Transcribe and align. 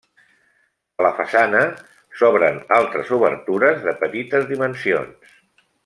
A 1.01 1.03
la 1.07 1.11
façana 1.17 1.61
s'obren 2.21 2.57
altres 2.79 3.13
obertures 3.19 3.87
de 3.89 3.95
petites 4.05 4.49
dimensions. 4.55 5.39